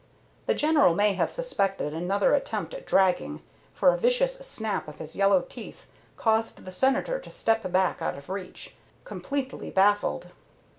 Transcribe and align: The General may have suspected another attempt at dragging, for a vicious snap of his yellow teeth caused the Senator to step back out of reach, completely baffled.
The 0.47 0.55
General 0.55 0.95
may 0.95 1.13
have 1.13 1.29
suspected 1.29 1.93
another 1.93 2.33
attempt 2.33 2.73
at 2.73 2.87
dragging, 2.87 3.43
for 3.71 3.93
a 3.93 3.97
vicious 3.99 4.33
snap 4.39 4.87
of 4.87 4.97
his 4.97 5.15
yellow 5.15 5.43
teeth 5.43 5.85
caused 6.17 6.65
the 6.65 6.71
Senator 6.71 7.19
to 7.19 7.29
step 7.29 7.71
back 7.71 8.01
out 8.01 8.17
of 8.17 8.27
reach, 8.27 8.73
completely 9.05 9.69
baffled. 9.69 10.29